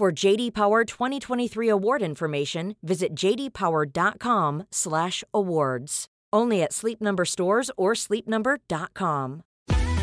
[0.00, 6.06] For JD Power 2023 award information, visit jdpower.com/awards.
[6.32, 9.42] Only at Sleep Number stores or sleepnumber.com.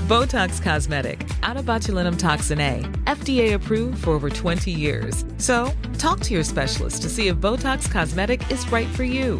[0.08, 5.26] Botox Cosmetic, out of botulinum toxin A, FDA approved for over 20 years.
[5.38, 9.40] So, talk to your specialist to see if Botox Cosmetic is right for you.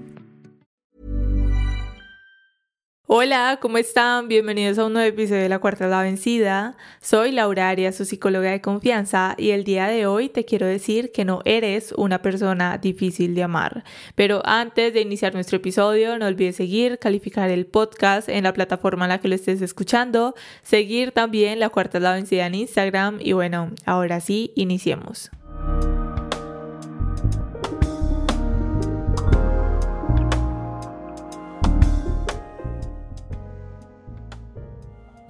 [3.13, 4.29] Hola, ¿cómo están?
[4.29, 6.77] Bienvenidos a un nuevo episodio de La Cuarta la Vencida.
[7.01, 11.11] Soy Laura Arias, su psicóloga de confianza, y el día de hoy te quiero decir
[11.11, 13.83] que no eres una persona difícil de amar.
[14.15, 19.03] Pero antes de iniciar nuestro episodio, no olvides seguir, calificar el podcast en la plataforma
[19.03, 23.33] en la que lo estés escuchando, seguir también La Cuarta la Vencida en Instagram, y
[23.33, 25.31] bueno, ahora sí, iniciemos.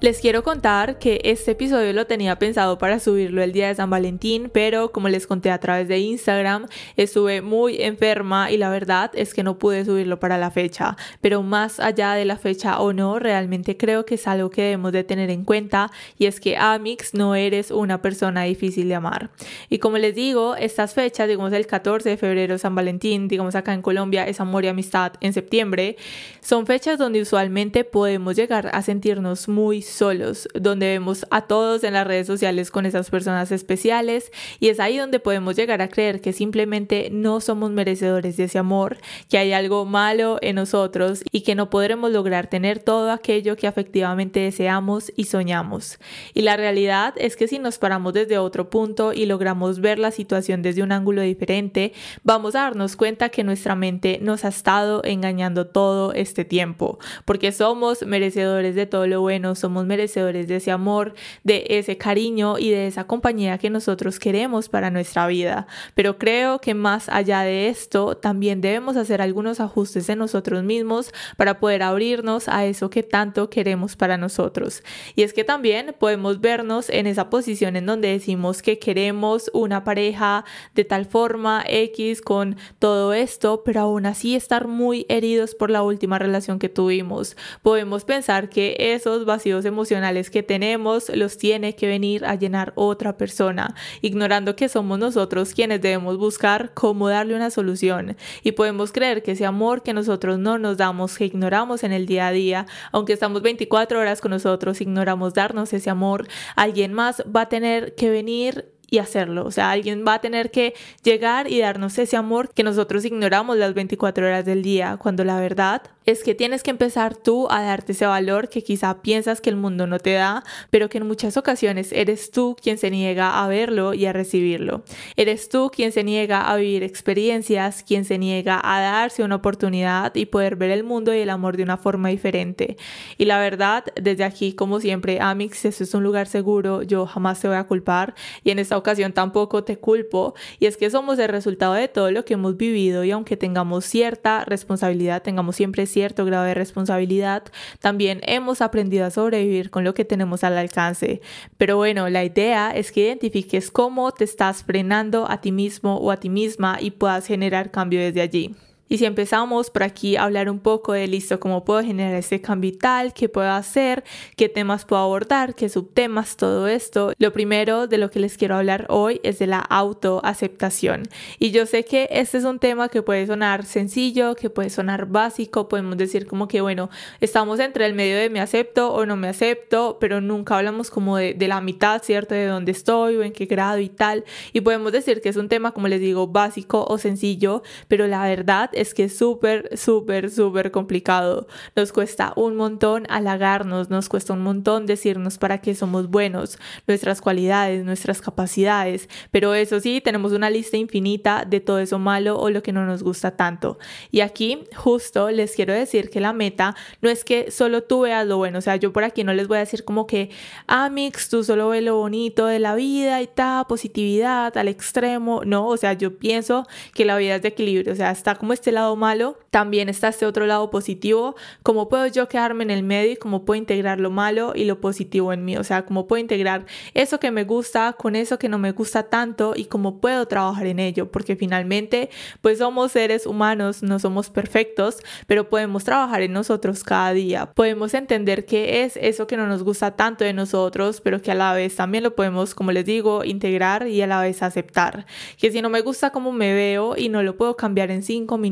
[0.01, 3.91] Les quiero contar que este episodio lo tenía pensado para subirlo el día de San
[3.91, 6.65] Valentín, pero como les conté a través de Instagram,
[6.97, 10.97] estuve muy enferma y la verdad es que no pude subirlo para la fecha.
[11.21, 14.91] Pero más allá de la fecha o no, realmente creo que es algo que debemos
[14.91, 19.29] de tener en cuenta y es que Amix no eres una persona difícil de amar.
[19.69, 23.75] Y como les digo, estas fechas, digamos el 14 de febrero San Valentín, digamos acá
[23.75, 25.95] en Colombia es amor y amistad en septiembre,
[26.41, 31.93] son fechas donde usualmente podemos llegar a sentirnos muy solos, donde vemos a todos en
[31.93, 36.21] las redes sociales con esas personas especiales y es ahí donde podemos llegar a creer
[36.21, 38.97] que simplemente no somos merecedores de ese amor,
[39.29, 43.67] que hay algo malo en nosotros y que no podremos lograr tener todo aquello que
[43.67, 45.99] efectivamente deseamos y soñamos.
[46.33, 50.11] Y la realidad es que si nos paramos desde otro punto y logramos ver la
[50.11, 55.01] situación desde un ángulo diferente, vamos a darnos cuenta que nuestra mente nos ha estado
[55.03, 60.71] engañando todo este tiempo, porque somos merecedores de todo lo bueno, somos merecedores de ese
[60.71, 65.67] amor, de ese cariño y de esa compañía que nosotros queremos para nuestra vida.
[65.95, 71.11] Pero creo que más allá de esto, también debemos hacer algunos ajustes en nosotros mismos
[71.37, 74.83] para poder abrirnos a eso que tanto queremos para nosotros.
[75.15, 79.83] Y es que también podemos vernos en esa posición en donde decimos que queremos una
[79.83, 85.69] pareja de tal forma X con todo esto, pero aún así estar muy heridos por
[85.69, 87.35] la última relación que tuvimos.
[87.61, 93.17] Podemos pensar que esos vacíos emocionales que tenemos los tiene que venir a llenar otra
[93.17, 98.15] persona, ignorando que somos nosotros quienes debemos buscar cómo darle una solución.
[98.43, 102.05] Y podemos creer que ese amor que nosotros no nos damos, que ignoramos en el
[102.05, 107.23] día a día, aunque estamos 24 horas con nosotros, ignoramos darnos ese amor, alguien más
[107.35, 109.45] va a tener que venir y hacerlo.
[109.45, 113.57] O sea, alguien va a tener que llegar y darnos ese amor que nosotros ignoramos
[113.57, 117.61] las 24 horas del día, cuando la verdad es que tienes que empezar tú a
[117.61, 121.07] darte ese valor que quizá piensas que el mundo no te da, pero que en
[121.07, 124.83] muchas ocasiones eres tú quien se niega a verlo y a recibirlo.
[125.15, 130.15] Eres tú quien se niega a vivir experiencias, quien se niega a darse una oportunidad
[130.15, 132.77] y poder ver el mundo y el amor de una forma diferente.
[133.17, 137.39] Y la verdad, desde aquí, como siempre, Amix, eso es un lugar seguro, yo jamás
[137.39, 140.33] te voy a culpar y en esta ocasión tampoco te culpo.
[140.59, 143.85] Y es que somos el resultado de todo lo que hemos vivido y aunque tengamos
[143.85, 147.43] cierta responsabilidad, tengamos siempre cierto grado de responsabilidad,
[147.79, 151.21] también hemos aprendido a sobrevivir con lo que tenemos al alcance.
[151.57, 156.09] Pero bueno, la idea es que identifiques cómo te estás frenando a ti mismo o
[156.09, 158.55] a ti misma y puedas generar cambio desde allí.
[158.91, 162.41] Y si empezamos por aquí a hablar un poco de listo, cómo puedo generar este
[162.41, 164.03] cambio tal, qué puedo hacer,
[164.35, 167.13] qué temas puedo abordar, qué subtemas, todo esto.
[167.17, 171.03] Lo primero de lo que les quiero hablar hoy es de la autoaceptación.
[171.39, 175.05] Y yo sé que este es un tema que puede sonar sencillo, que puede sonar
[175.05, 176.89] básico, podemos decir como que, bueno,
[177.21, 181.15] estamos entre el medio de me acepto o no me acepto, pero nunca hablamos como
[181.15, 182.35] de, de la mitad, ¿cierto?
[182.35, 184.25] De dónde estoy o en qué grado y tal.
[184.51, 188.23] Y podemos decir que es un tema, como les digo, básico o sencillo, pero la
[188.27, 191.47] verdad es que es súper, súper, súper complicado.
[191.75, 196.57] Nos cuesta un montón halagarnos, nos cuesta un montón decirnos para qué somos buenos,
[196.87, 202.39] nuestras cualidades, nuestras capacidades, pero eso sí, tenemos una lista infinita de todo eso malo
[202.39, 203.77] o lo que no nos gusta tanto.
[204.09, 208.25] Y aquí justo les quiero decir que la meta no es que solo tú veas
[208.25, 210.29] lo bueno, o sea, yo por aquí no les voy a decir como que,
[210.67, 215.43] ah, Mix, tú solo ves lo bonito de la vida y tal, positividad al extremo,
[215.45, 218.53] no, o sea, yo pienso que la vida es de equilibrio, o sea, está como
[218.53, 222.83] este lado malo, también está este otro lado positivo, cómo puedo yo quedarme en el
[222.83, 226.07] medio y cómo puedo integrar lo malo y lo positivo en mí, o sea, cómo
[226.07, 229.99] puedo integrar eso que me gusta con eso que no me gusta tanto y cómo
[229.99, 232.09] puedo trabajar en ello, porque finalmente
[232.41, 234.97] pues somos seres humanos, no somos perfectos,
[235.27, 239.63] pero podemos trabajar en nosotros cada día, podemos entender qué es eso que no nos
[239.63, 243.23] gusta tanto de nosotros, pero que a la vez también lo podemos, como les digo,
[243.23, 245.05] integrar y a la vez aceptar,
[245.37, 248.37] que si no me gusta cómo me veo y no lo puedo cambiar en cinco
[248.37, 248.50] minutos,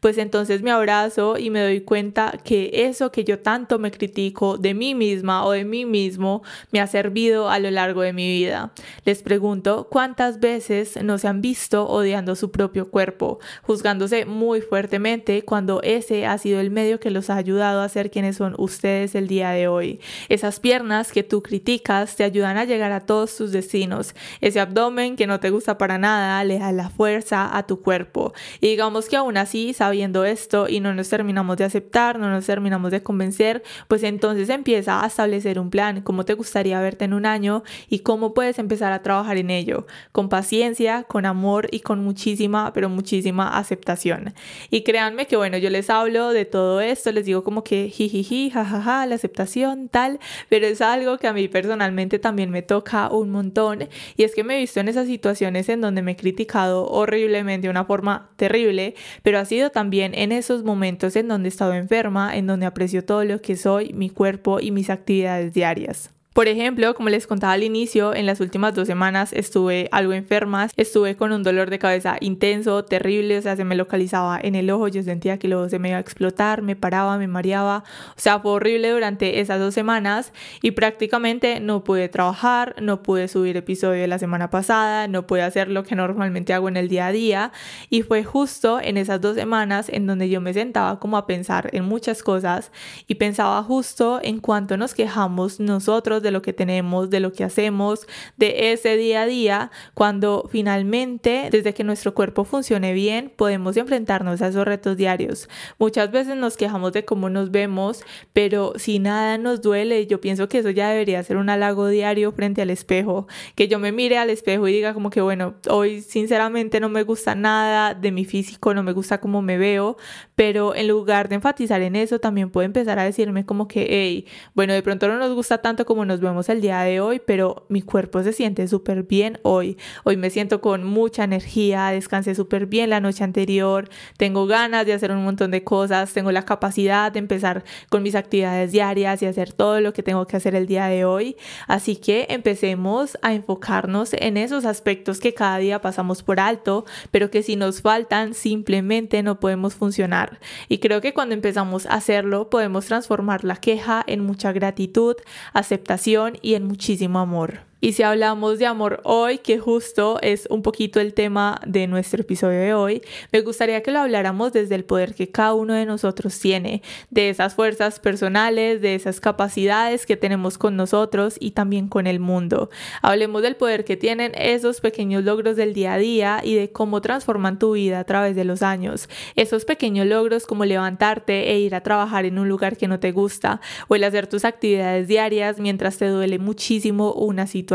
[0.00, 4.58] pues entonces me abrazo y me doy cuenta que eso que yo tanto me critico
[4.58, 8.26] de mí misma o de mí mismo me ha servido a lo largo de mi
[8.28, 8.72] vida.
[9.04, 15.42] Les pregunto, ¿cuántas veces no se han visto odiando su propio cuerpo, juzgándose muy fuertemente
[15.42, 19.14] cuando ese ha sido el medio que los ha ayudado a ser quienes son ustedes
[19.14, 20.00] el día de hoy?
[20.28, 24.14] Esas piernas que tú criticas te ayudan a llegar a todos tus destinos.
[24.40, 28.32] Ese abdomen que no te gusta para nada le da la fuerza a tu cuerpo.
[28.60, 32.46] Y digamos que aún así, sabiendo esto y no nos terminamos de aceptar, no nos
[32.46, 37.12] terminamos de convencer, pues entonces empieza a establecer un plan, cómo te gustaría verte en
[37.12, 41.80] un año y cómo puedes empezar a trabajar en ello, con paciencia, con amor y
[41.80, 44.32] con muchísima, pero muchísima aceptación.
[44.70, 48.48] Y créanme que bueno, yo les hablo de todo esto, les digo como que jijiji,
[48.48, 53.28] jajaja, la aceptación, tal, pero es algo que a mí personalmente también me toca un
[53.28, 53.90] montón.
[54.16, 57.66] Y es que me he visto en esas situaciones en donde me he criticado horriblemente
[57.66, 61.74] de una forma terrible, pero ha sido también en esos momentos en donde he estado
[61.74, 66.10] enferma, en donde aprecio todo lo que soy, mi cuerpo y mis actividades diarias.
[66.32, 70.68] Por ejemplo, como les contaba al inicio, en las últimas dos semanas estuve algo enferma,
[70.78, 74.70] estuve con un dolor de cabeza intenso, terrible, o sea, se me localizaba en el
[74.70, 77.84] ojo, yo sentía que luego se me iba a explotar, me paraba, me mareaba,
[78.16, 80.32] o sea, fue horrible durante esas dos semanas
[80.62, 85.42] y prácticamente no pude trabajar, no pude subir episodio de la semana pasada, no pude
[85.42, 87.52] hacer lo que normalmente hago en el día a día
[87.90, 91.68] y fue justo en esas dos semanas en donde yo me sentaba como a pensar
[91.74, 92.72] en muchas cosas
[93.06, 97.44] y pensaba justo en cuánto nos quejamos nosotros de lo que tenemos, de lo que
[97.44, 103.76] hacemos, de ese día a día, cuando finalmente, desde que nuestro cuerpo funcione bien, podemos
[103.76, 105.48] enfrentarnos a esos retos diarios.
[105.78, 108.02] Muchas veces nos quejamos de cómo nos vemos,
[108.32, 112.32] pero si nada nos duele, yo pienso que eso ya debería ser un halago diario
[112.32, 116.00] frente al espejo, que yo me mire al espejo y diga como que bueno, hoy
[116.00, 119.96] sinceramente no me gusta nada de mi físico, no me gusta cómo me veo,
[120.34, 124.26] pero en lugar de enfatizar en eso, también puedo empezar a decirme como que, hey,
[124.54, 127.66] bueno, de pronto no nos gusta tanto como nos vemos el día de hoy, pero
[127.68, 129.76] mi cuerpo se siente súper bien hoy.
[130.04, 134.92] Hoy me siento con mucha energía, descansé súper bien la noche anterior, tengo ganas de
[134.92, 139.26] hacer un montón de cosas, tengo la capacidad de empezar con mis actividades diarias y
[139.26, 141.36] hacer todo lo que tengo que hacer el día de hoy.
[141.66, 147.30] Así que empecemos a enfocarnos en esos aspectos que cada día pasamos por alto, pero
[147.30, 150.40] que si nos faltan simplemente no podemos funcionar.
[150.68, 155.16] Y creo que cuando empezamos a hacerlo podemos transformar la queja en mucha gratitud,
[155.52, 156.01] aceptación,
[156.42, 157.71] y en muchísimo amor.
[157.84, 162.20] Y si hablamos de amor hoy, que justo es un poquito el tema de nuestro
[162.20, 165.84] episodio de hoy, me gustaría que lo habláramos desde el poder que cada uno de
[165.84, 171.88] nosotros tiene, de esas fuerzas personales, de esas capacidades que tenemos con nosotros y también
[171.88, 172.70] con el mundo.
[173.02, 177.00] Hablemos del poder que tienen esos pequeños logros del día a día y de cómo
[177.00, 179.08] transforman tu vida a través de los años.
[179.34, 183.10] Esos pequeños logros como levantarte e ir a trabajar en un lugar que no te
[183.10, 187.71] gusta o el hacer tus actividades diarias mientras te duele muchísimo una situación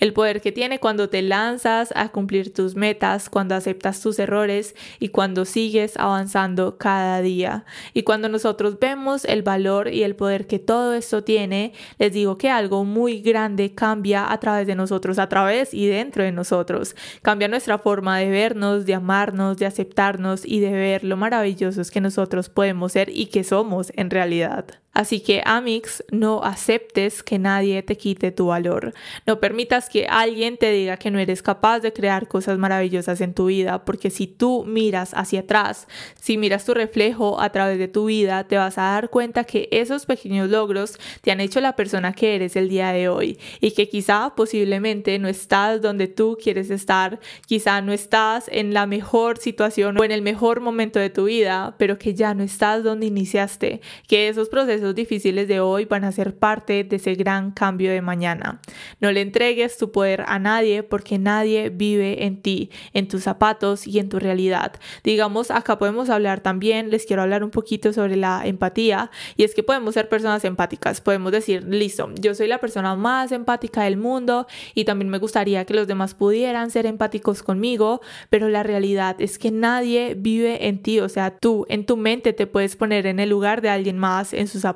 [0.00, 4.74] el poder que tiene cuando te lanzas a cumplir tus metas, cuando aceptas tus errores
[4.98, 7.64] y cuando sigues avanzando cada día.
[7.94, 12.36] Y cuando nosotros vemos el valor y el poder que todo esto tiene, les digo
[12.36, 16.96] que algo muy grande cambia a través de nosotros, a través y dentro de nosotros.
[17.22, 22.00] Cambia nuestra forma de vernos, de amarnos, de aceptarnos y de ver lo maravillosos que
[22.00, 24.81] nosotros podemos ser y que somos en realidad.
[24.92, 28.92] Así que, Amix, no aceptes que nadie te quite tu valor.
[29.26, 33.32] No permitas que alguien te diga que no eres capaz de crear cosas maravillosas en
[33.32, 35.88] tu vida, porque si tú miras hacia atrás,
[36.20, 39.68] si miras tu reflejo a través de tu vida, te vas a dar cuenta que
[39.72, 43.70] esos pequeños logros te han hecho la persona que eres el día de hoy y
[43.70, 49.38] que quizá posiblemente no estás donde tú quieres estar, quizá no estás en la mejor
[49.38, 53.06] situación o en el mejor momento de tu vida, pero que ya no estás donde
[53.06, 57.90] iniciaste, que esos procesos difíciles de hoy van a ser parte de ese gran cambio
[57.90, 58.60] de mañana.
[59.00, 63.86] No le entregues tu poder a nadie porque nadie vive en ti, en tus zapatos
[63.86, 64.72] y en tu realidad.
[65.04, 69.54] Digamos, acá podemos hablar también, les quiero hablar un poquito sobre la empatía y es
[69.54, 73.96] que podemos ser personas empáticas, podemos decir, listo, yo soy la persona más empática del
[73.96, 79.16] mundo y también me gustaría que los demás pudieran ser empáticos conmigo, pero la realidad
[79.20, 83.06] es que nadie vive en ti, o sea, tú en tu mente te puedes poner
[83.06, 84.71] en el lugar de alguien más, en sus zapatos,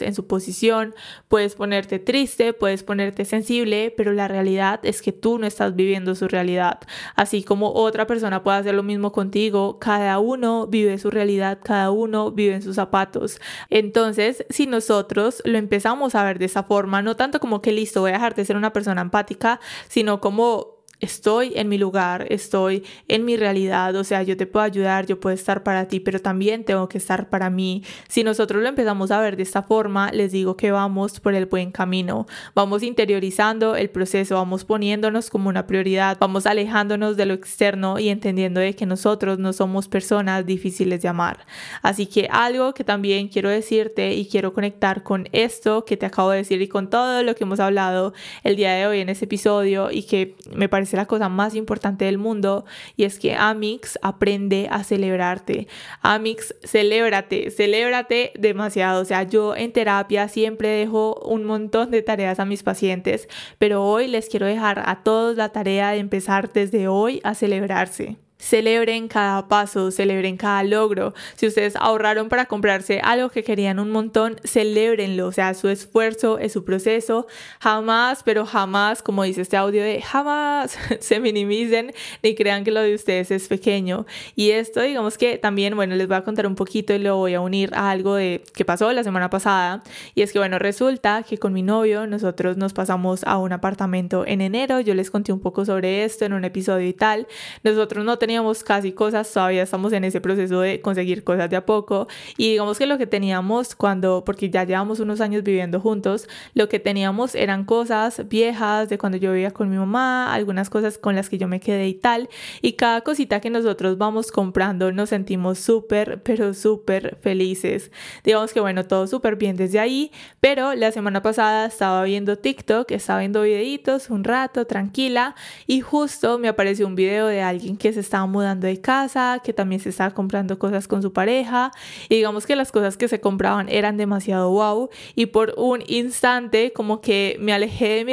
[0.00, 0.94] en su posición,
[1.28, 6.14] puedes ponerte triste, puedes ponerte sensible, pero la realidad es que tú no estás viviendo
[6.14, 6.80] su realidad.
[7.14, 11.90] Así como otra persona puede hacer lo mismo contigo, cada uno vive su realidad, cada
[11.90, 13.40] uno vive en sus zapatos.
[13.70, 18.00] Entonces, si nosotros lo empezamos a ver de esa forma, no tanto como que listo,
[18.00, 20.75] voy a dejar de ser una persona empática, sino como
[21.06, 25.18] estoy en mi lugar, estoy en mi realidad, o sea, yo te puedo ayudar, yo
[25.18, 27.82] puedo estar para ti, pero también tengo que estar para mí.
[28.08, 31.46] Si nosotros lo empezamos a ver de esta forma, les digo que vamos por el
[31.46, 37.34] buen camino, vamos interiorizando el proceso, vamos poniéndonos como una prioridad, vamos alejándonos de lo
[37.34, 41.46] externo y entendiendo de que nosotros no somos personas difíciles de amar.
[41.82, 46.30] Así que algo que también quiero decirte y quiero conectar con esto que te acabo
[46.30, 49.26] de decir y con todo lo que hemos hablado el día de hoy en este
[49.26, 52.64] episodio y que me parece la cosa más importante del mundo
[52.96, 55.68] y es que Amix aprende a celebrarte.
[56.00, 59.02] Amix, celébrate, celébrate demasiado.
[59.02, 63.84] O sea, yo en terapia siempre dejo un montón de tareas a mis pacientes, pero
[63.84, 68.16] hoy les quiero dejar a todos la tarea de empezar desde hoy a celebrarse.
[68.38, 71.14] Celebren cada paso, celebren cada logro.
[71.36, 75.26] Si ustedes ahorraron para comprarse algo que querían un montón, celebrenlo.
[75.26, 77.26] O sea, su esfuerzo es su proceso.
[77.60, 82.82] Jamás, pero jamás, como dice este audio de jamás se minimicen ni crean que lo
[82.82, 84.04] de ustedes es pequeño.
[84.34, 87.34] Y esto, digamos que también, bueno, les voy a contar un poquito y lo voy
[87.34, 89.82] a unir a algo de que pasó la semana pasada.
[90.14, 94.24] Y es que, bueno, resulta que con mi novio nosotros nos pasamos a un apartamento
[94.26, 94.80] en enero.
[94.80, 97.26] Yo les conté un poco sobre esto en un episodio y tal.
[97.62, 101.64] Nosotros no teníamos casi cosas, todavía estamos en ese proceso de conseguir cosas de a
[101.64, 106.28] poco y digamos que lo que teníamos cuando, porque ya llevamos unos años viviendo juntos,
[106.52, 110.98] lo que teníamos eran cosas viejas de cuando yo vivía con mi mamá, algunas cosas
[110.98, 112.28] con las que yo me quedé y tal,
[112.62, 117.92] y cada cosita que nosotros vamos comprando nos sentimos súper, pero súper felices.
[118.24, 122.90] Digamos que bueno, todo súper bien desde ahí, pero la semana pasada estaba viendo TikTok,
[122.90, 125.36] estaba viendo videitos un rato, tranquila,
[125.68, 129.40] y justo me apareció un video de alguien que se está estaba mudando de casa,
[129.44, 131.70] que también se estaba comprando cosas con su pareja
[132.08, 136.72] y digamos que las cosas que se compraban eran demasiado wow y por un instante
[136.72, 138.12] como que me alejé de mi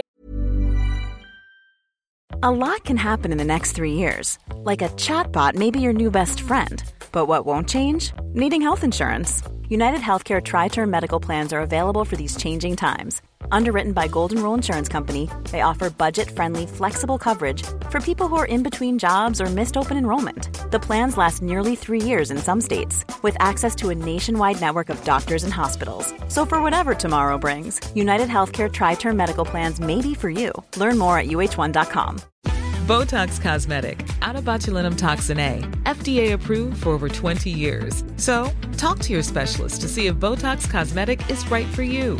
[2.42, 4.38] A lot can happen in the next three years.
[4.66, 6.84] Like a chatbot may be your new best friend.
[7.14, 8.12] But what won't change?
[8.34, 9.42] Needing health insurance.
[9.70, 13.22] United Healthcare Tri Term Medical Plans are available for these changing times.
[13.52, 18.46] Underwritten by Golden Rule Insurance Company, they offer budget-friendly, flexible coverage for people who are
[18.46, 20.48] in between jobs or missed open enrollment.
[20.72, 24.90] The plans last nearly three years in some states, with access to a nationwide network
[24.90, 26.14] of doctors and hospitals.
[26.28, 30.52] So for whatever tomorrow brings, United Healthcare Tri-Term Medical Plans may be for you.
[30.78, 32.22] Learn more at uh1.com.
[32.88, 38.04] Botox Cosmetic, out of botulinum toxin A, FDA approved for over 20 years.
[38.18, 42.20] So, talk to your specialist to see if Botox Cosmetic is right for you.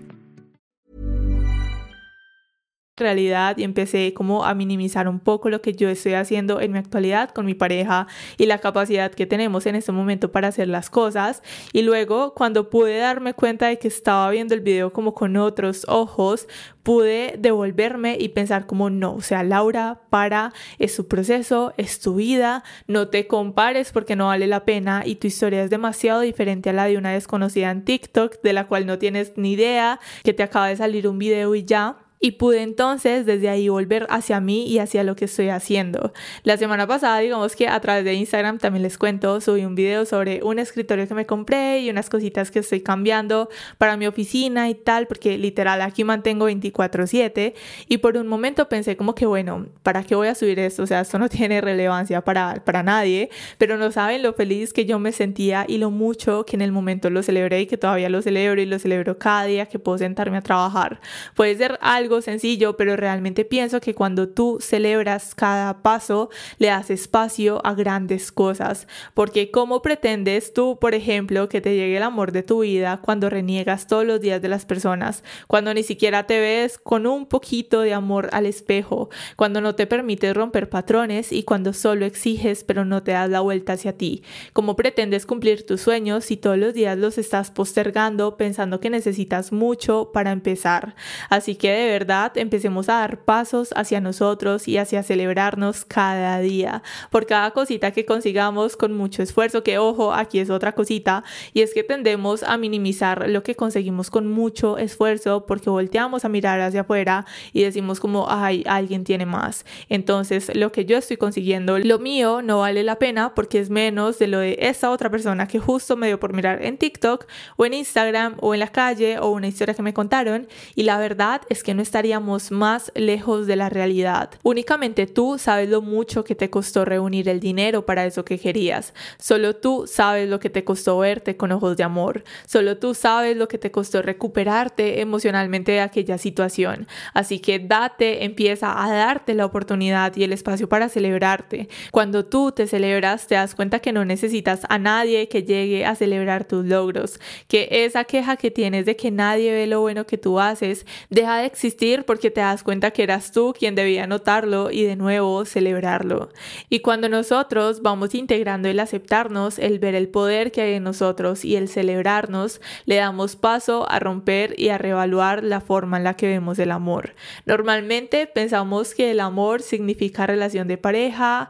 [3.01, 6.79] realidad y empecé como a minimizar un poco lo que yo estoy haciendo en mi
[6.79, 10.89] actualidad con mi pareja y la capacidad que tenemos en este momento para hacer las
[10.89, 11.43] cosas.
[11.73, 15.85] Y luego cuando pude darme cuenta de que estaba viendo el video como con otros
[15.87, 16.47] ojos
[16.83, 22.15] pude devolverme y pensar como no, o sea, Laura, para, es su proceso, es tu
[22.15, 26.69] vida, no te compares porque no vale la pena y tu historia es demasiado diferente
[26.69, 30.33] a la de una desconocida en TikTok de la cual no tienes ni idea, que
[30.33, 34.39] te acaba de salir un video y ya y pude entonces desde ahí volver hacia
[34.39, 36.13] mí y hacia lo que estoy haciendo.
[36.43, 40.05] La semana pasada, digamos que a través de Instagram también les cuento, subí un video
[40.05, 43.49] sobre un escritorio que me compré y unas cositas que estoy cambiando
[43.79, 47.55] para mi oficina y tal, porque literal aquí mantengo 24/7
[47.87, 50.83] y por un momento pensé como que bueno, ¿para qué voy a subir esto?
[50.83, 54.85] O sea, esto no tiene relevancia para, para nadie, pero no saben lo feliz que
[54.85, 58.09] yo me sentía y lo mucho que en el momento lo celebré y que todavía
[58.09, 61.01] lo celebro y lo celebro cada día que puedo sentarme a trabajar.
[61.33, 66.89] Puede ser algo sencillo, pero realmente pienso que cuando tú celebras cada paso, le das
[66.89, 68.87] espacio a grandes cosas.
[69.13, 73.29] Porque ¿cómo pretendes tú, por ejemplo, que te llegue el amor de tu vida cuando
[73.29, 75.23] reniegas todos los días de las personas?
[75.47, 79.87] Cuando ni siquiera te ves con un poquito de amor al espejo, cuando no te
[79.87, 84.23] permites romper patrones y cuando solo exiges pero no te das la vuelta hacia ti.
[84.53, 89.51] ¿Cómo pretendes cumplir tus sueños si todos los días los estás postergando pensando que necesitas
[89.51, 90.95] mucho para empezar?
[91.29, 92.00] Así que de verdad
[92.35, 98.05] empecemos a dar pasos hacia nosotros y hacia celebrarnos cada día por cada cosita que
[98.05, 102.57] consigamos con mucho esfuerzo, que ojo, aquí es otra cosita, y es que tendemos a
[102.57, 107.99] minimizar lo que conseguimos con mucho esfuerzo porque volteamos a mirar hacia afuera y decimos
[107.99, 109.65] como, ay, alguien tiene más.
[109.89, 114.19] Entonces, lo que yo estoy consiguiendo, lo mío no vale la pena porque es menos
[114.19, 117.25] de lo de esa otra persona que justo me dio por mirar en TikTok
[117.57, 120.97] o en Instagram o en la calle o una historia que me contaron y la
[120.97, 124.29] verdad es que no estaríamos más lejos de la realidad.
[124.43, 128.93] Únicamente tú sabes lo mucho que te costó reunir el dinero para eso que querías.
[129.19, 132.23] Solo tú sabes lo que te costó verte con ojos de amor.
[132.45, 136.87] Solo tú sabes lo que te costó recuperarte emocionalmente de aquella situación.
[137.13, 141.67] Así que date, empieza a darte la oportunidad y el espacio para celebrarte.
[141.91, 145.95] Cuando tú te celebras, te das cuenta que no necesitas a nadie que llegue a
[145.95, 147.19] celebrar tus logros,
[147.49, 151.39] que esa queja que tienes de que nadie ve lo bueno que tú haces, deja
[151.39, 155.45] de existir porque te das cuenta que eras tú quien debía notarlo y de nuevo
[155.45, 156.29] celebrarlo.
[156.69, 161.43] Y cuando nosotros vamos integrando el aceptarnos, el ver el poder que hay en nosotros
[161.43, 166.13] y el celebrarnos, le damos paso a romper y a reevaluar la forma en la
[166.13, 167.15] que vemos el amor.
[167.47, 171.49] Normalmente pensamos que el amor significa relación de pareja,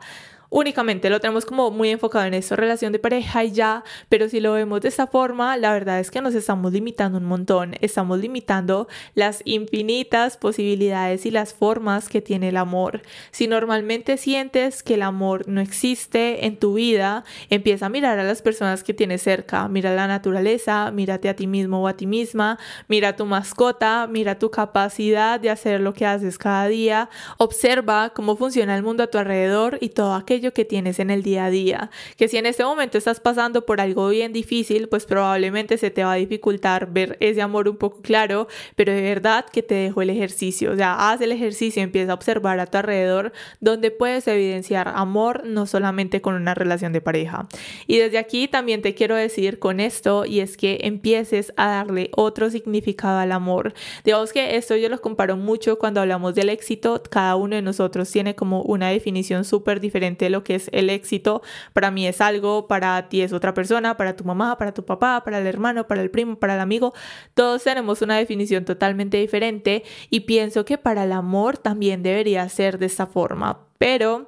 [0.51, 4.41] únicamente lo tenemos como muy enfocado en eso, relación de pareja y ya, pero si
[4.41, 8.19] lo vemos de esta forma, la verdad es que nos estamos limitando un montón, estamos
[8.19, 13.01] limitando las infinitas posibilidades y las formas que tiene el amor.
[13.31, 18.23] Si normalmente sientes que el amor no existe en tu vida, empieza a mirar a
[18.23, 22.07] las personas que tienes cerca, mira la naturaleza, mírate a ti mismo o a ti
[22.07, 28.11] misma, mira tu mascota, mira tu capacidad de hacer lo que haces cada día, observa
[28.13, 31.45] cómo funciona el mundo a tu alrededor y todo aquello que tienes en el día
[31.45, 31.91] a día.
[32.17, 36.03] Que si en este momento estás pasando por algo bien difícil, pues probablemente se te
[36.03, 40.01] va a dificultar ver ese amor un poco claro, pero de verdad que te dejo
[40.01, 40.71] el ejercicio.
[40.71, 45.43] O sea, haz el ejercicio, empieza a observar a tu alrededor donde puedes evidenciar amor,
[45.45, 47.47] no solamente con una relación de pareja.
[47.85, 52.09] Y desde aquí también te quiero decir con esto, y es que empieces a darle
[52.15, 53.73] otro significado al amor.
[54.03, 58.09] Digamos que esto yo lo comparo mucho cuando hablamos del éxito, cada uno de nosotros
[58.09, 61.41] tiene como una definición súper diferente lo que es el éxito.
[61.73, 65.23] Para mí es algo, para ti es otra persona, para tu mamá, para tu papá,
[65.23, 66.93] para el hermano, para el primo, para el amigo.
[67.33, 72.79] Todos tenemos una definición totalmente diferente y pienso que para el amor también debería ser
[72.79, 73.59] de esta forma.
[73.77, 74.27] Pero,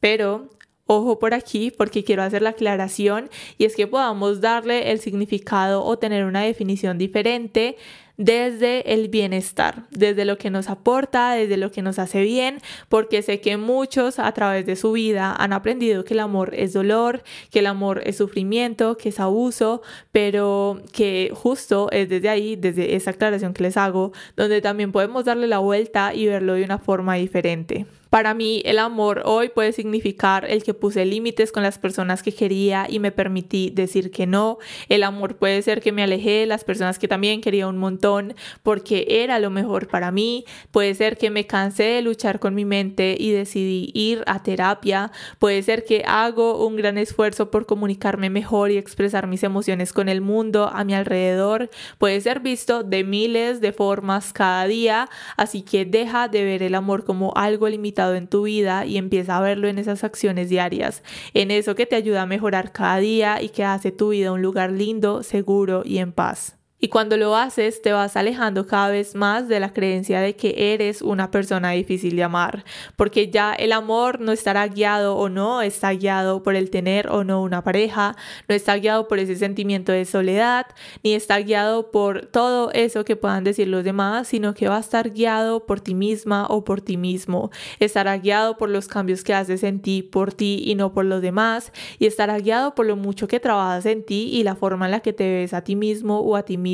[0.00, 0.48] pero
[0.86, 5.84] ojo por aquí porque quiero hacer la aclaración y es que podamos darle el significado
[5.84, 7.76] o tener una definición diferente
[8.18, 13.22] desde el bienestar, desde lo que nos aporta, desde lo que nos hace bien, porque
[13.22, 17.22] sé que muchos a través de su vida han aprendido que el amor es dolor,
[17.50, 22.96] que el amor es sufrimiento, que es abuso, pero que justo es desde ahí, desde
[22.96, 26.78] esa aclaración que les hago, donde también podemos darle la vuelta y verlo de una
[26.78, 27.86] forma diferente.
[28.10, 32.32] Para mí el amor hoy puede significar el que puse límites con las personas que
[32.32, 34.58] quería y me permití decir que no.
[34.88, 38.34] El amor puede ser que me alejé de las personas que también quería un montón
[38.62, 40.46] porque era lo mejor para mí.
[40.70, 45.12] Puede ser que me cansé de luchar con mi mente y decidí ir a terapia.
[45.38, 50.08] Puede ser que hago un gran esfuerzo por comunicarme mejor y expresar mis emociones con
[50.08, 51.68] el mundo a mi alrededor.
[51.98, 55.10] Puede ser visto de miles de formas cada día.
[55.36, 59.36] Así que deja de ver el amor como algo limitado en tu vida y empieza
[59.36, 61.02] a verlo en esas acciones diarias,
[61.34, 64.42] en eso que te ayuda a mejorar cada día y que hace tu vida un
[64.42, 66.57] lugar lindo, seguro y en paz.
[66.80, 70.72] Y cuando lo haces, te vas alejando cada vez más de la creencia de que
[70.72, 72.64] eres una persona difícil de amar,
[72.94, 77.24] porque ya el amor no estará guiado o no está guiado por el tener o
[77.24, 78.14] no una pareja,
[78.48, 80.66] no está guiado por ese sentimiento de soledad,
[81.02, 84.80] ni está guiado por todo eso que puedan decir los demás, sino que va a
[84.80, 87.50] estar guiado por ti misma o por ti mismo.
[87.80, 91.22] Estará guiado por los cambios que haces en ti, por ti y no por los
[91.22, 94.92] demás, y estará guiado por lo mucho que trabajas en ti y la forma en
[94.92, 96.67] la que te ves a ti mismo o a ti mismo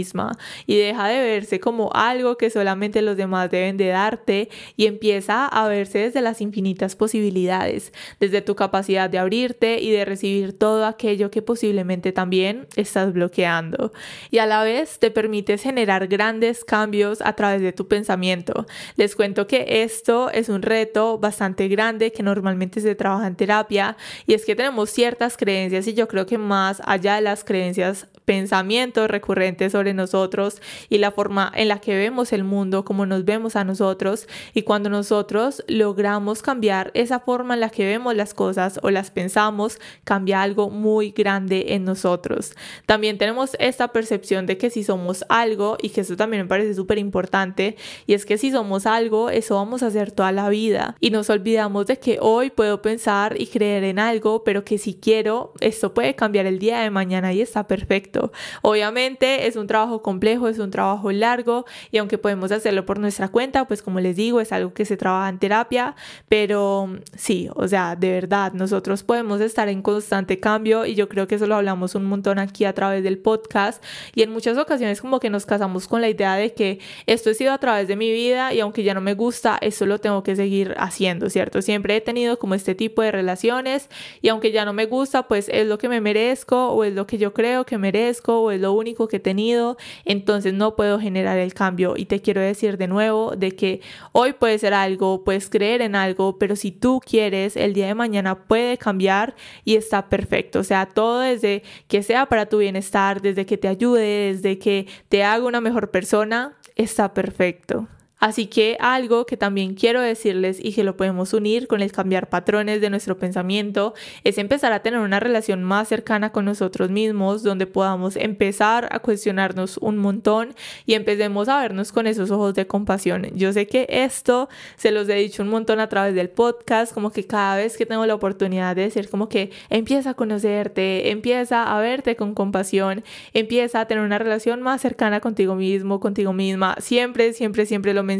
[0.66, 5.46] y deja de verse como algo que solamente los demás deben de darte y empieza
[5.46, 10.86] a verse desde las infinitas posibilidades, desde tu capacidad de abrirte y de recibir todo
[10.86, 13.92] aquello que posiblemente también estás bloqueando.
[14.30, 18.66] Y a la vez te permites generar grandes cambios a través de tu pensamiento.
[18.96, 23.96] Les cuento que esto es un reto bastante grande que normalmente se trabaja en terapia
[24.26, 28.06] y es que tenemos ciertas creencias y yo creo que más allá de las creencias
[28.24, 33.26] pensamientos recurrentes sobre nosotros y la forma en la que vemos el mundo, como nos
[33.26, 34.26] vemos a nosotros.
[34.54, 39.10] Y cuando nosotros logramos cambiar esa forma en la que vemos las cosas o las
[39.10, 42.54] pensamos, cambia algo muy grande en nosotros.
[42.86, 46.74] También tenemos esta percepción de que si somos algo, y que eso también me parece
[46.74, 50.96] súper importante, y es que si somos algo, eso vamos a hacer toda la vida.
[51.00, 54.94] Y nos olvidamos de que hoy puedo pensar y creer en algo, pero que si
[54.94, 58.32] quiero, esto puede cambiar el día de mañana y está perfecto.
[58.62, 63.26] Obviamente es un trabajo complejo, es un trabajo largo y aunque podemos hacerlo por nuestra
[63.26, 65.96] cuenta, pues como les digo, es algo que se trabaja en terapia,
[66.28, 71.26] pero sí, o sea, de verdad, nosotros podemos estar en constante cambio y yo creo
[71.26, 73.82] que eso lo hablamos un montón aquí a través del podcast
[74.14, 77.34] y en muchas ocasiones como que nos casamos con la idea de que esto ha
[77.34, 80.22] sido a través de mi vida y aunque ya no me gusta, eso lo tengo
[80.22, 81.62] que seguir haciendo, ¿cierto?
[81.62, 83.88] Siempre he tenido como este tipo de relaciones
[84.22, 87.08] y aunque ya no me gusta, pues es lo que me merezco o es lo
[87.08, 89.63] que yo creo que merezco o es lo único que he tenido,
[90.04, 91.94] entonces no puedo generar el cambio.
[91.96, 93.80] Y te quiero decir de nuevo de que
[94.12, 97.94] hoy puede ser algo, puedes creer en algo, pero si tú quieres, el día de
[97.94, 100.60] mañana puede cambiar y está perfecto.
[100.60, 104.86] O sea, todo desde que sea para tu bienestar, desde que te ayude, desde que
[105.08, 107.88] te haga una mejor persona, está perfecto.
[108.24, 112.30] Así que algo que también quiero decirles y que lo podemos unir con el cambiar
[112.30, 113.92] patrones de nuestro pensamiento
[114.24, 119.00] es empezar a tener una relación más cercana con nosotros mismos donde podamos empezar a
[119.00, 120.54] cuestionarnos un montón
[120.86, 123.26] y empecemos a vernos con esos ojos de compasión.
[123.34, 127.10] Yo sé que esto se los he dicho un montón a través del podcast, como
[127.10, 131.64] que cada vez que tengo la oportunidad de decir como que empieza a conocerte, empieza
[131.64, 136.76] a verte con compasión, empieza a tener una relación más cercana contigo mismo, contigo misma.
[136.80, 138.13] Siempre, siempre, siempre lo menciono,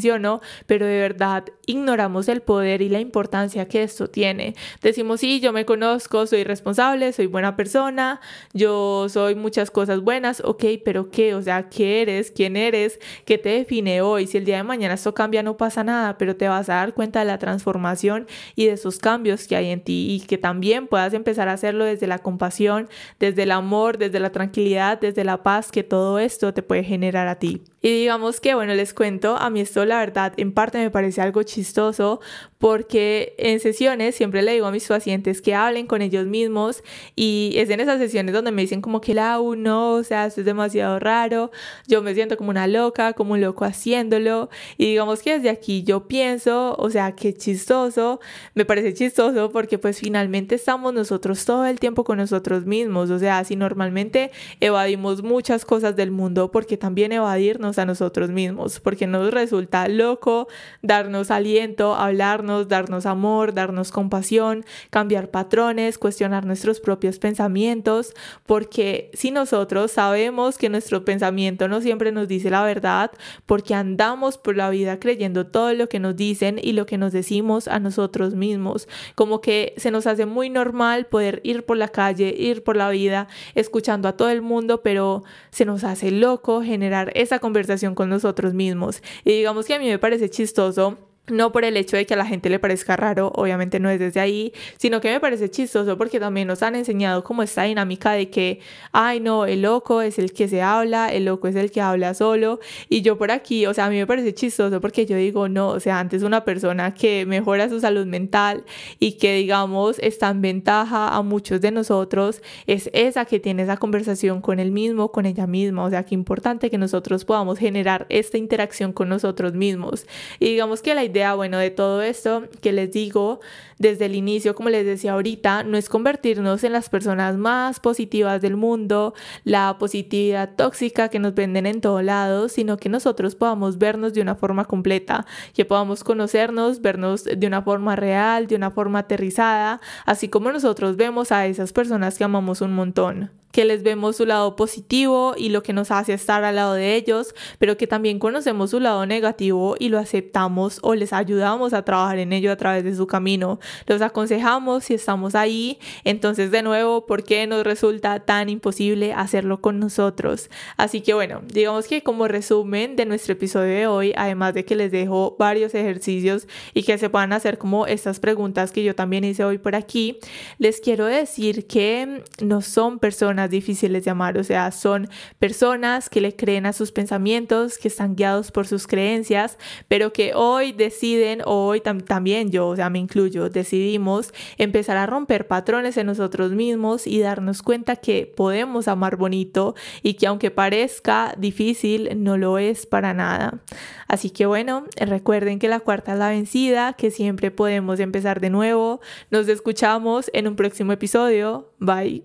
[0.66, 4.54] pero de verdad ignoramos el poder y la importancia que esto tiene.
[4.83, 8.20] Decimos, sí, yo me conozco, soy responsable, soy buena persona,
[8.52, 11.35] yo soy muchas cosas buenas, ok, pero ¿qué?
[11.35, 12.30] O sea, ¿qué eres?
[12.30, 12.98] ¿Quién eres?
[13.24, 14.26] ¿Qué te define hoy?
[14.26, 16.94] Si el día de mañana esto cambia, no pasa nada, pero te vas a dar
[16.94, 18.26] cuenta de la transformación
[18.57, 21.85] y de esos cambios que hay en ti y que también puedas empezar a hacerlo
[21.85, 26.52] desde la compasión, desde el amor, desde la tranquilidad, desde la paz que todo esto
[26.52, 27.62] te puede generar a ti.
[27.85, 31.20] Y digamos que, bueno, les cuento, a mí esto la verdad en parte me parece
[31.20, 32.18] algo chistoso
[32.57, 36.83] porque en sesiones siempre le digo a mis pacientes que hablen con ellos mismos
[37.14, 40.40] y es en esas sesiones donde me dicen como que la uno, o sea, esto
[40.40, 41.51] es demasiado raro,
[41.87, 45.83] yo me siento como una loca, como un loco haciéndolo y digamos que desde aquí
[45.83, 48.18] yo pienso, o sea, qué chistoso,
[48.55, 53.18] me parece chistoso porque pues finalmente estamos nosotros todo el tiempo con nosotros mismos, o
[53.18, 59.07] sea, si normalmente evadimos muchas cosas del mundo, porque también evadirnos a nosotros mismos, porque
[59.07, 60.49] nos resulta loco
[60.83, 68.15] darnos aliento, hablarnos, darnos amor, darnos compasión, cambiar patrones, cuestionar nuestros propios pensamientos,
[68.47, 73.11] porque si nosotros sabemos que nuestro pensamiento no siempre nos dice la verdad,
[73.47, 77.13] porque andamos por la vida creyendo todo lo que nos dicen y lo que nos
[77.13, 81.89] decimos a nosotros mismos, como que se nos hace muy normal poder ir por la
[81.89, 86.63] calle, ir por la vida, escuchando a todo el mundo, pero se nos hace loco
[86.63, 87.63] generar esa conversación
[87.94, 89.03] con nosotros mismos.
[89.24, 92.17] Y digamos que a mí me parece chistoso no por el hecho de que a
[92.19, 95.97] la gente le parezca raro, obviamente no es desde ahí, sino que me parece chistoso
[95.97, 98.61] porque también nos han enseñado como esta dinámica de que,
[98.93, 102.13] ay no, el loco es el que se habla, el loco es el que habla
[102.13, 102.61] solo,
[102.91, 105.69] y yo por aquí, o sea, a mí me parece chistoso porque yo digo, no,
[105.69, 108.65] o sea, antes una persona que mejora su salud mental
[108.99, 113.79] y que digamos está en ventaja a muchos de nosotros, es esa que tiene esa
[113.79, 118.05] conversación con él mismo, con ella misma, o sea, qué importante que nosotros podamos generar
[118.11, 120.07] esta interacción con nosotros mismos.
[120.39, 123.40] Y digamos que la idea bueno, de todo esto que les digo
[123.79, 128.40] desde el inicio, como les decía ahorita, no es convertirnos en las personas más positivas
[128.42, 133.79] del mundo, la positividad tóxica que nos venden en todos lados, sino que nosotros podamos
[133.79, 138.70] vernos de una forma completa, que podamos conocernos, vernos de una forma real, de una
[138.70, 143.85] forma aterrizada, así como nosotros vemos a esas personas que amamos un montón que les
[143.85, 147.77] vemos su lado positivo y lo que nos hace estar al lado de ellos, pero
[147.77, 152.33] que también conocemos su lado negativo y lo aceptamos o les ayudamos a trabajar en
[152.33, 153.61] ello a través de su camino.
[153.87, 159.61] Los aconsejamos si estamos ahí, entonces de nuevo, ¿por qué nos resulta tan imposible hacerlo
[159.61, 160.51] con nosotros?
[160.77, 164.75] Así que bueno, digamos que como resumen de nuestro episodio de hoy, además de que
[164.75, 169.23] les dejo varios ejercicios y que se puedan hacer como estas preguntas que yo también
[169.23, 170.19] hice hoy por aquí,
[170.59, 176.20] les quiero decir que no son personas difíciles de amar, o sea, son personas que
[176.20, 181.42] le creen a sus pensamientos, que están guiados por sus creencias, pero que hoy deciden,
[181.44, 187.07] hoy también yo, o sea, me incluyo, decidimos empezar a romper patrones en nosotros mismos
[187.07, 192.87] y darnos cuenta que podemos amar bonito y que aunque parezca difícil, no lo es
[192.87, 193.61] para nada.
[194.09, 198.50] Así que bueno, recuerden que la cuarta es la vencida, que siempre podemos empezar de
[198.50, 199.00] nuevo.
[199.30, 201.72] Nos escuchamos en un próximo episodio.
[201.78, 202.24] Bye.